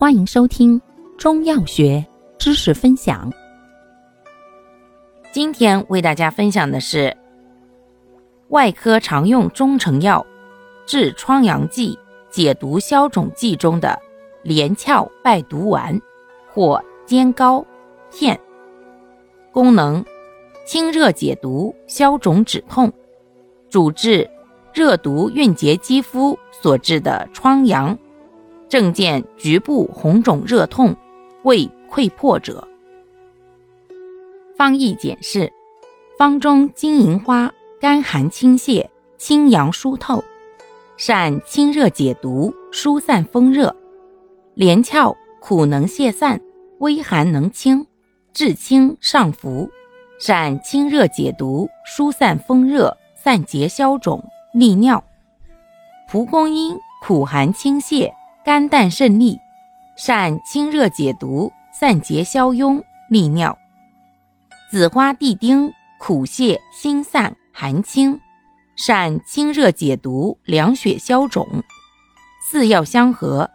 [0.00, 0.80] 欢迎收听
[1.18, 2.06] 中药学
[2.38, 3.28] 知识分享。
[5.32, 7.16] 今天为大家分享的是
[8.50, 10.24] 外科常用中成药
[10.86, 11.98] 治疮疡剂、
[12.30, 13.98] 解毒消肿剂中的
[14.44, 16.00] 连翘败毒丸
[16.48, 17.66] 或煎膏
[18.12, 18.38] 片。
[19.50, 20.04] 功能：
[20.64, 22.92] 清热解毒、消肿止痛，
[23.68, 24.30] 主治
[24.72, 27.98] 热毒蕴结肌肤所致的疮疡。
[28.68, 30.94] 症见局部红肿热痛、
[31.42, 32.66] 胃溃破者。
[34.56, 35.50] 方义简释：
[36.18, 38.86] 方中金银花甘寒清泻、
[39.16, 40.22] 清阳疏透，
[40.96, 43.70] 善清热解毒、疏散风热；
[44.54, 46.40] 连翘苦能泄散、
[46.80, 47.86] 微寒能清、
[48.34, 49.70] 治清上浮，
[50.18, 55.02] 善清热解毒、疏散风热、散结消肿、利尿；
[56.10, 58.12] 蒲公英苦寒清泻。
[58.48, 59.38] 肝胆肾利，
[59.94, 63.52] 善清热解毒、散结消痈、利尿；
[64.70, 68.18] 紫花地丁苦泻心散寒清，
[68.74, 71.46] 善清热解毒、凉血消肿。
[72.42, 73.50] 四药相合，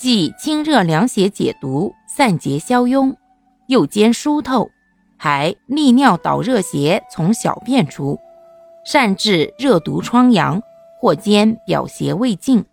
[0.00, 3.14] 既清热凉血解毒、散结消痈，
[3.66, 4.70] 又兼疏透，
[5.18, 8.18] 还利尿导热邪从小便出，
[8.86, 10.62] 善治热毒疮疡，
[10.98, 12.64] 或兼表邪未尽。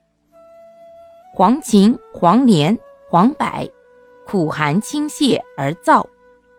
[1.38, 3.69] 黄芩、黄连、黄柏，
[4.25, 6.02] 苦寒清泻而燥，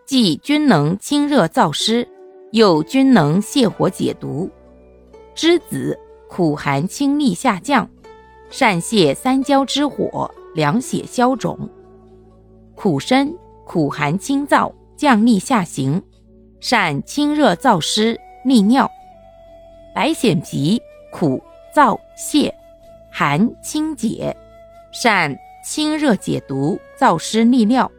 [0.05, 2.07] 既均能清热燥湿，
[2.51, 4.47] 又均能泻火解毒。
[5.35, 5.97] 栀子
[6.29, 7.89] 苦寒清利下降，
[8.51, 11.57] 善泻三焦之火，凉血消肿。
[12.75, 13.33] 苦参
[13.65, 15.99] 苦寒清燥，降利下行，
[16.59, 18.87] 善清热燥湿，利尿。
[19.95, 20.79] 白藓皮
[21.11, 21.41] 苦
[21.73, 22.53] 燥泻
[23.11, 24.37] 寒清解。
[24.91, 27.91] 善清热解毒、燥湿利尿。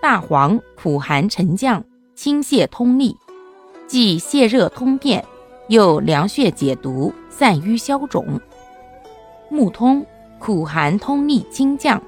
[0.00, 3.16] 大黄苦寒沉降，清泻通利，
[3.86, 5.24] 既泻热通便，
[5.68, 8.40] 又凉血解毒、散瘀消肿。
[9.48, 10.04] 木通
[10.38, 12.02] 苦寒通利清降，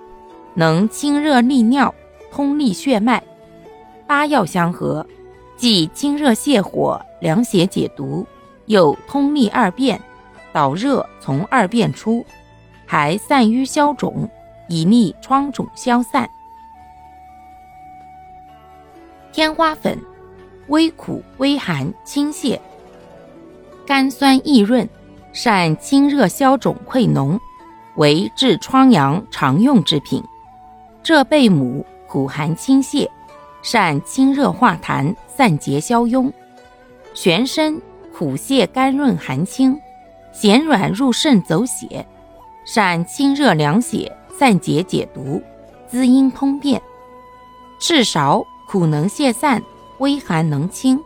[0.54, 1.94] 能清热利尿、
[2.30, 3.22] 通利血脉。
[4.06, 5.06] 八药相合，
[5.56, 8.26] 既清热泻火、凉血解毒，
[8.66, 10.00] 又通利二便，
[10.52, 12.24] 导热从二便出。
[12.92, 14.28] 还散瘀消肿，
[14.68, 16.28] 以利疮肿消散。
[19.32, 19.98] 天花粉，
[20.68, 22.60] 微苦微寒，清泻，
[23.86, 24.86] 甘酸益润，
[25.32, 27.38] 善清热消肿溃脓，
[27.94, 30.22] 为治疮疡常用之品。
[31.02, 33.08] 浙贝母苦寒清泻，
[33.62, 36.30] 善清热化痰，散结消痈。
[37.14, 37.80] 玄参
[38.14, 39.80] 苦泻甘润寒清，
[40.30, 42.06] 咸软入肾走血。
[42.64, 45.42] 善清热凉血、散结解毒、
[45.88, 46.80] 滋阴通便；
[47.80, 49.62] 赤芍苦能泻散、
[49.98, 50.98] 微寒能清，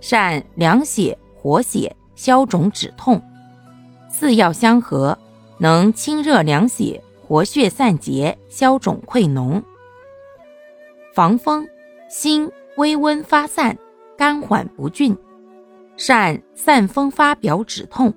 [0.00, 3.20] 善凉血活血、消肿止痛。
[4.10, 5.16] 四药相合，
[5.58, 9.62] 能清热凉血、活血散结、消肿溃脓。
[11.14, 11.66] 防风，
[12.08, 13.76] 辛微温发散，
[14.16, 15.16] 甘缓不峻，
[15.96, 18.12] 善散风发表止痛。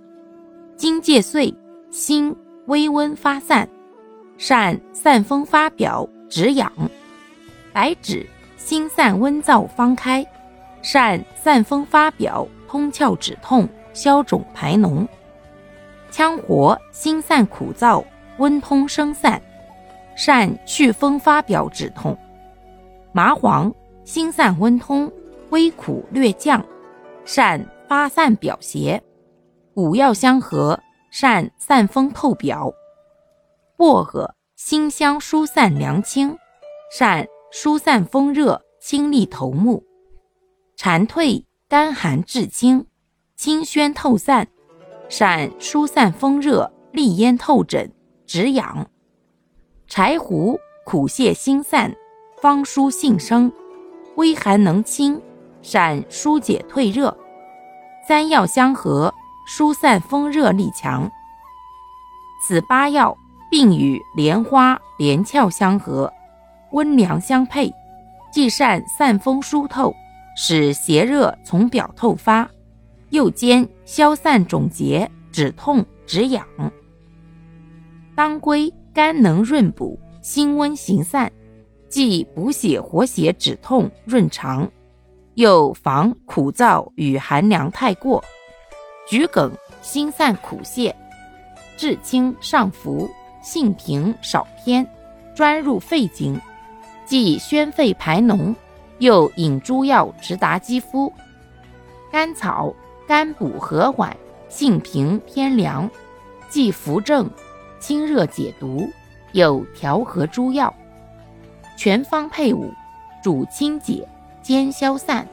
[0.76, 1.54] 荆芥穗，
[1.90, 2.36] 辛。
[2.68, 3.68] 微温发散，
[4.38, 6.70] 善散风发表止痒；
[7.74, 8.26] 白芷
[8.56, 10.26] 辛散温燥方开，
[10.82, 15.06] 善散风发表通窍止痛消肿排脓；
[16.10, 18.02] 羌活辛散苦燥
[18.38, 19.42] 温通生散，
[20.16, 22.16] 善祛风发表止痛；
[23.12, 23.74] 麻黄
[24.06, 25.12] 辛散温通
[25.50, 26.66] 微苦略降，
[27.26, 29.04] 善发散表邪。
[29.74, 30.80] 五药相合。
[31.14, 32.74] 善散风透表，
[33.78, 36.36] 薄荷辛香疏散凉清，
[36.92, 39.84] 善疏散风热清利头目。
[40.76, 42.88] 蝉蜕甘寒治清，
[43.36, 44.48] 清宣透散，
[45.08, 47.94] 善疏散风热利咽透疹
[48.26, 48.90] 止痒。
[49.88, 51.96] 柴胡苦泻心散，
[52.42, 53.54] 方疏性生，
[54.16, 55.22] 微寒能清，
[55.62, 57.16] 善疏解退热。
[58.08, 59.14] 三药相合。
[59.46, 61.10] 疏散风热力强，
[62.42, 63.16] 此八药
[63.50, 66.12] 并与莲花、连翘相合，
[66.72, 67.72] 温凉相配，
[68.32, 69.94] 既善散风疏透，
[70.36, 72.50] 使邪热从表透发，
[73.10, 76.46] 又兼消散肿结、止痛止痒。
[78.16, 81.32] 当归甘能润补、辛温行散，
[81.90, 84.70] 既补血活血、止痛润肠，
[85.36, 88.24] 又防苦燥与寒凉太过。
[89.06, 89.52] 桔梗
[89.82, 90.94] 辛散苦泻，
[91.76, 93.10] 治清上浮，
[93.42, 94.88] 性平少偏，
[95.36, 96.40] 专入肺经，
[97.06, 98.56] 既宣肺排脓，
[99.00, 101.12] 又引诸药直达肌肤。
[102.10, 102.74] 甘草
[103.06, 104.16] 甘补和缓，
[104.48, 105.90] 性平偏凉，
[106.48, 107.30] 既扶正、
[107.80, 108.90] 清热解毒，
[109.34, 110.74] 又调和诸药，
[111.76, 112.72] 全方配伍，
[113.22, 114.08] 主清解
[114.42, 115.28] 兼消散，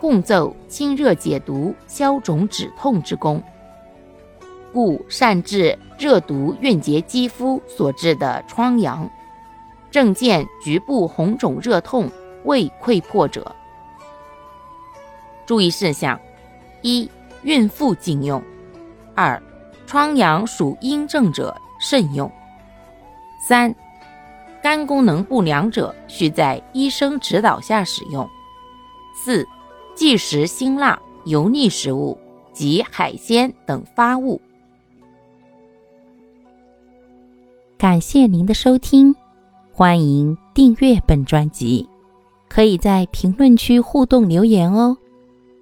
[0.00, 3.42] 共奏清热解毒、消肿止痛之功。
[4.72, 9.08] 故善治热毒蕴结肌肤所致的疮疡，
[9.90, 12.10] 正见局部红肿热痛、
[12.44, 13.54] 胃溃破者。
[15.46, 16.20] 注意事项：
[16.82, 17.10] 一、
[17.42, 18.40] 孕妇禁用；
[19.14, 19.42] 二、
[19.86, 22.30] 疮疡属阴症者慎用；
[23.48, 23.74] 三、
[24.62, 28.28] 肝功能不良者需在医生指导下使用；
[29.24, 29.48] 四、
[29.98, 32.16] 忌食辛辣、油腻食物
[32.52, 34.40] 及海鲜等发物。
[37.76, 39.12] 感谢您的收听，
[39.72, 41.88] 欢迎订阅本专辑，
[42.48, 44.96] 可以在评论区互动留言哦。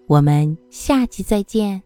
[0.06, 1.85] 我们下期再见。